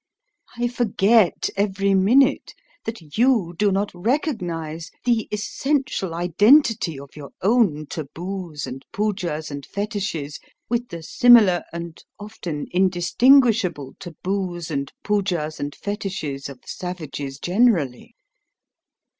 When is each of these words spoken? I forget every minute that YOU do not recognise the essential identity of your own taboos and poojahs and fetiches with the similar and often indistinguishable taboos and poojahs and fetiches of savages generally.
I 0.57 0.67
forget 0.67 1.51
every 1.55 1.93
minute 1.93 2.53
that 2.85 3.15
YOU 3.19 3.53
do 3.55 3.71
not 3.71 3.91
recognise 3.93 4.89
the 5.05 5.27
essential 5.31 6.15
identity 6.15 6.97
of 6.99 7.15
your 7.15 7.29
own 7.43 7.85
taboos 7.85 8.65
and 8.65 8.83
poojahs 8.91 9.51
and 9.51 9.63
fetiches 9.63 10.39
with 10.67 10.87
the 10.89 11.03
similar 11.03 11.61
and 11.71 12.03
often 12.19 12.65
indistinguishable 12.71 13.93
taboos 13.99 14.71
and 14.71 14.91
poojahs 15.03 15.59
and 15.59 15.75
fetiches 15.75 16.49
of 16.49 16.61
savages 16.65 17.37
generally. 17.37 18.15